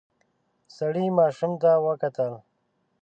[0.77, 2.31] سړی ماشوم ته وکتل.